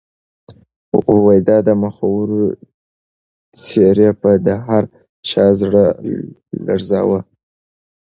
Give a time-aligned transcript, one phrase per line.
[1.45, 2.43] د آدمخورو
[3.63, 4.83] څېرې به د هر
[5.29, 5.85] چا زړه
[6.65, 7.19] لړزاوه.